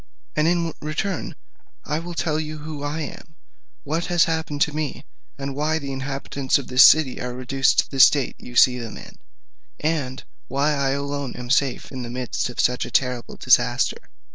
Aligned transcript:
And, 0.35 0.47
in 0.47 0.73
return, 0.81 1.35
I 1.85 1.99
will 1.99 2.15
you 2.39 2.57
who 2.57 2.81
I 2.81 3.01
am, 3.01 3.35
what 3.83 4.07
has 4.07 4.23
happened 4.23 4.59
to 4.61 4.73
me, 4.75 5.05
why 5.37 5.77
the 5.77 5.91
inhabitants 5.91 6.57
of 6.57 6.65
this 6.69 6.83
city 6.83 7.21
are 7.21 7.35
reduced 7.35 7.77
to 7.81 7.91
the 7.91 7.99
state 7.99 8.35
you 8.39 8.55
see 8.55 8.79
them 8.79 8.97
in, 8.97 9.17
and 9.79 10.23
why 10.47 10.73
I 10.73 10.89
alone 10.93 11.35
am 11.35 11.51
safe 11.51 11.91
in 11.91 12.01
the 12.01 12.09
midst 12.09 12.49
of 12.49 12.59
such 12.59 12.83
a 12.83 12.89
terrible 12.89 13.35
disaster." 13.37 14.09